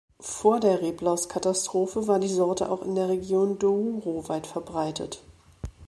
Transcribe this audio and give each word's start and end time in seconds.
Vor 0.19 0.59
der 0.59 0.81
Reblauskatastrophe 0.81 2.07
war 2.07 2.17
die 2.17 2.27
Sorte 2.27 2.71
auch 2.71 2.81
in 2.81 2.95
der 2.95 3.07
Region 3.09 3.59
Douro 3.59 4.27
weitverbreitet. 4.27 5.21